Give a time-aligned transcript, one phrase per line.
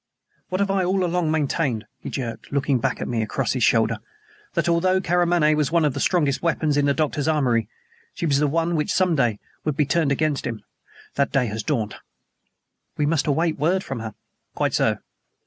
[0.49, 3.99] "What have I all along maintained?" he jerked, looking back at me across his shoulder
[4.55, 7.69] "that, although Karamaneh was one of the strongest weapons in the Doctor's armory,
[8.15, 10.63] she was one which some day would be turned against him.
[11.17, 11.97] That day has dawned."
[12.97, 14.15] "We must await word from her."
[14.55, 14.97] "Quite so."